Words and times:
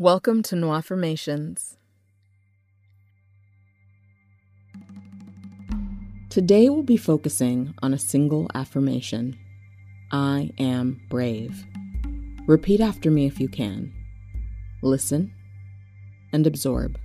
Welcome 0.00 0.42
to 0.44 0.54
Nwaffirmations. 0.54 1.76
Today 6.30 6.70
we'll 6.70 6.82
be 6.82 6.96
focusing 6.96 7.74
on 7.82 7.92
a 7.92 7.98
single 7.98 8.48
affirmation 8.54 9.38
I 10.10 10.52
am 10.58 11.02
brave. 11.10 11.66
Repeat 12.46 12.80
after 12.80 13.10
me 13.10 13.26
if 13.26 13.38
you 13.38 13.46
can. 13.46 13.92
Listen 14.82 15.34
and 16.32 16.46
absorb. 16.46 16.98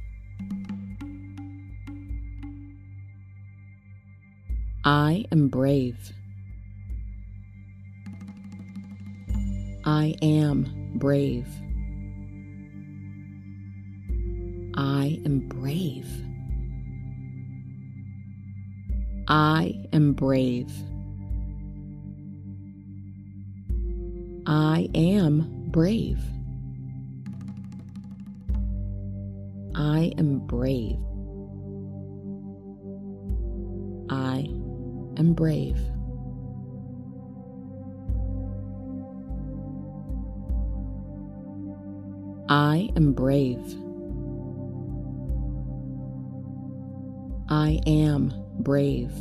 I 4.86 5.26
am 5.34 5.50
brave. 5.50 6.14
I 9.84 10.16
am 10.22 10.94
brave. 10.96 11.46
I 14.88 15.20
am 15.26 15.40
brave. 15.40 16.08
I 19.28 19.74
am 19.92 20.14
brave. 20.14 20.72
I 24.46 24.88
am 24.94 25.72
brave. 25.72 26.20
I 29.74 30.12
am 30.20 30.46
brave. 30.46 31.00
I 34.12 34.46
am 35.18 35.34
brave. 35.34 35.80
I 42.48 42.90
am 42.96 43.14
brave. 43.14 43.85
I 47.48 47.80
am 47.86 48.34
brave. 48.60 49.14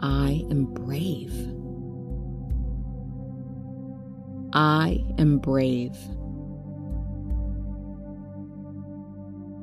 I 0.00 0.44
am 0.50 0.66
brave. 0.74 1.32
I 4.52 5.04
am 5.18 5.38
brave. 5.38 5.96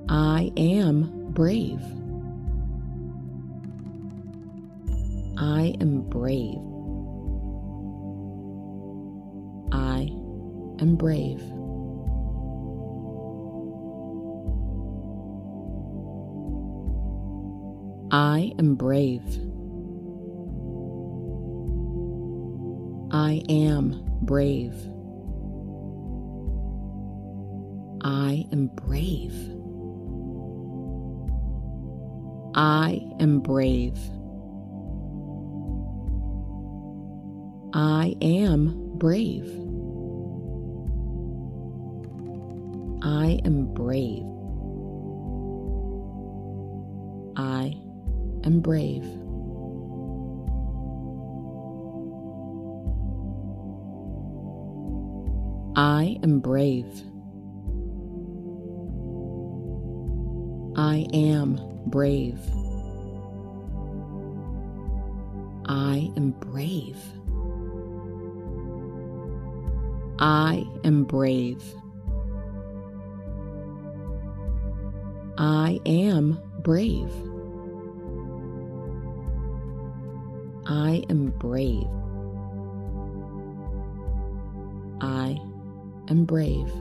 I 0.08 0.52
am 0.56 1.34
brave. 1.34 1.82
I 5.38 5.76
am 5.82 6.02
brave. 6.10 6.60
I 9.74 10.10
am 10.80 10.96
brave. 10.96 11.42
I 18.14 18.54
am 18.60 18.76
brave. 18.76 19.26
I 23.12 23.42
am 23.50 24.04
brave. 24.22 24.76
I 28.04 28.46
am 28.52 28.68
brave. 28.76 29.34
I 32.54 33.02
am 33.20 33.40
brave. 33.40 33.98
I 37.74 38.16
am 38.22 38.92
brave. 39.00 39.48
I 43.02 43.40
am 43.44 43.74
brave. 43.74 44.33
Am 48.44 48.60
brave. 48.60 49.06
I 55.76 56.18
am 56.24 56.40
brave. 56.40 56.86
I 60.76 61.08
am 61.14 61.60
brave. 61.88 62.40
I 65.66 66.12
am 66.18 66.32
brave. 66.40 66.98
I 70.20 70.66
am 70.84 71.06
brave. 71.06 71.64
I 75.38 75.80
am 75.86 76.40
brave. 76.62 77.33
I 80.66 81.04
am 81.10 81.32
brave. 81.40 81.88
I 85.02 85.38
am 86.10 86.24
brave. 86.24 86.72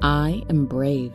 I 0.00 0.42
am 0.48 0.64
brave. 0.66 1.12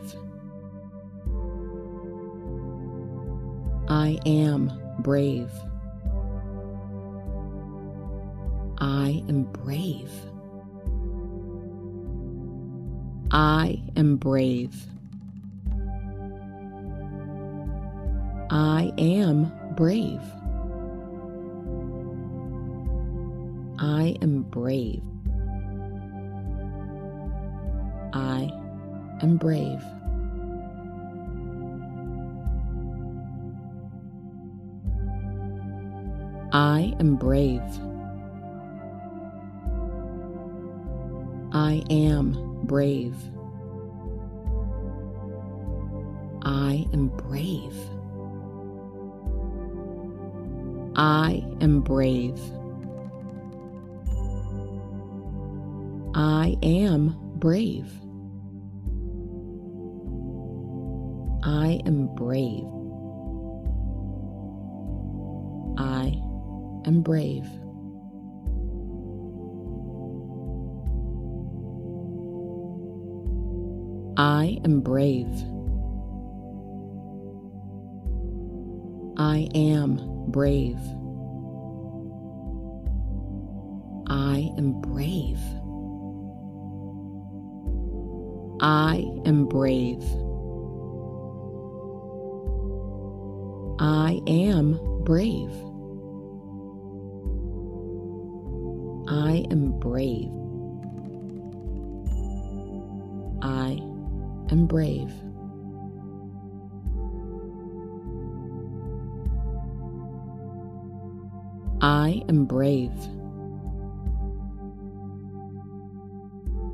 I 3.88 4.18
am 4.24 4.70
brave. 5.00 5.50
I 8.78 9.22
am 9.28 9.44
brave. 9.44 10.12
I 13.32 13.82
am 13.96 14.16
brave. 14.16 14.86
I 18.54 18.92
am 18.98 19.50
brave. 19.76 20.20
I 23.78 24.14
am 24.20 24.42
brave. 24.42 25.02
I 28.12 28.50
am 29.22 29.38
brave. 29.38 29.82
I 36.52 36.94
am 37.00 37.16
brave. 37.16 37.62
I 41.52 41.82
am 41.88 42.60
brave. 42.64 43.16
I 46.42 46.86
am 46.92 47.08
brave. 47.16 47.74
I 50.94 51.42
am 51.62 51.80
brave. 51.80 52.38
I 56.14 56.56
am 56.62 57.16
brave. 57.36 57.90
I 61.44 61.80
am 61.86 62.14
brave. 62.14 62.64
I 65.78 66.20
am 66.86 67.02
brave. 67.02 67.48
I 74.18 74.58
am 74.62 74.80
brave. 74.80 75.26
I 79.16 79.48
am 79.54 80.11
brave. 80.28 80.78
I 84.08 84.50
am 84.58 84.80
brave. 84.80 85.40
I 88.60 89.04
am 89.26 89.46
brave. 89.46 90.02
I 93.80 94.20
am 94.26 94.78
brave. 95.04 95.50
I 99.08 99.44
am 99.50 99.78
brave. 99.80 100.30
I 103.42 103.78
am 104.52 104.66
brave. 104.66 105.12
I 111.84 112.22
am 112.28 112.44
brave. 112.44 112.92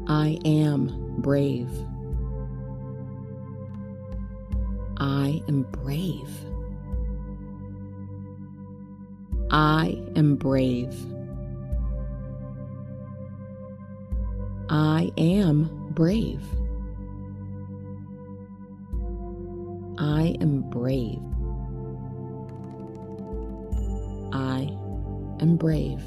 I 0.07 0.39
am 0.45 1.15
brave. 1.23 1.71
I 4.99 5.41
am 5.49 5.63
brave. 5.73 6.29
I 9.51 9.99
am 10.15 10.37
brave. 10.37 10.95
I 14.69 15.11
am 15.17 15.71
brave. 15.95 16.43
I 19.97 20.37
am 20.43 20.69
brave. 20.69 21.38
Am 25.41 25.57
brave. 25.57 26.03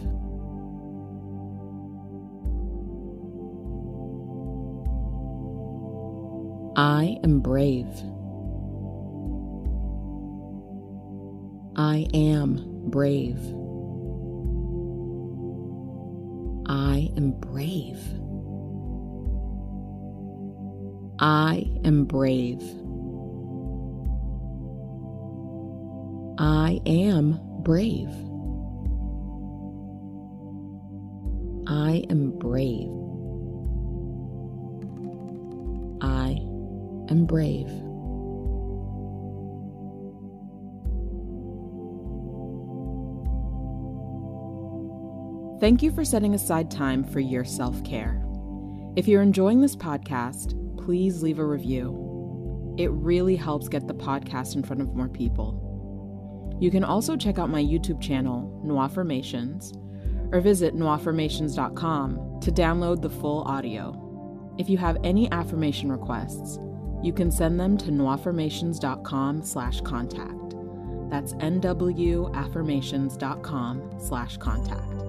I 6.76 7.18
am 7.24 7.42
brave. 7.42 7.88
I 11.76 12.08
am 12.14 12.90
brave. 12.90 13.40
I 16.68 17.10
am 17.18 17.32
brave. 17.40 18.00
I 21.20 21.66
am 21.84 22.06
brave. 22.06 22.64
I 26.38 26.82
am 26.86 27.40
brave. 27.64 28.31
I 31.68 32.04
am 32.10 32.32
brave. 32.32 32.90
I 36.02 36.38
am 37.12 37.26
brave. 37.26 37.70
Thank 45.62 45.84
you 45.84 45.92
for 45.92 46.04
setting 46.04 46.34
aside 46.34 46.72
time 46.72 47.04
for 47.04 47.20
your 47.20 47.46
self 47.46 47.84
care. 47.84 48.20
If 48.96 49.08
you're 49.08 49.22
enjoying 49.22 49.62
this 49.62 49.76
podcast, 49.76 50.58
please 50.78 51.22
leave 51.22 51.38
a 51.38 51.46
review. 51.46 52.76
It 52.80 52.90
really 52.92 53.36
helps 53.36 53.68
get 53.68 53.88
the 53.88 53.94
podcast 53.94 54.56
in 54.56 54.64
front 54.64 54.82
of 54.82 54.96
more 54.96 55.10
people. 55.10 56.58
You 56.60 56.72
can 56.72 56.84
also 56.84 57.16
check 57.16 57.38
out 57.38 57.50
my 57.50 57.62
YouTube 57.64 58.02
channel, 58.02 58.64
Nwaffirmations, 58.66 59.78
or 60.32 60.42
visit 60.42 60.76
nwaffirmations.com 60.76 62.40
to 62.42 62.52
download 62.52 63.02
the 63.02 63.10
full 63.10 63.42
audio. 63.44 63.98
If 64.58 64.70
you 64.70 64.78
have 64.78 64.98
any 65.04 65.32
affirmation 65.32 65.90
requests, 65.92 66.60
you 67.02 67.14
can 67.14 67.32
send 67.32 67.60
them 67.60 67.78
to 67.78 67.92
nwaffirmations.com 67.92 69.44
slash 69.44 69.82
contact. 69.82 70.56
That's 71.10 71.34
nwaffirmations.com 71.34 74.00
slash 74.00 74.38
contact. 74.38 75.04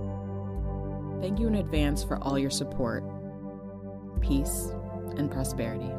Thank 1.21 1.39
you 1.39 1.47
in 1.47 1.57
advance 1.57 2.03
for 2.03 2.17
all 2.19 2.39
your 2.39 2.51
support. 2.51 3.05
Peace 4.21 4.73
and 5.17 5.31
prosperity. 5.31 5.91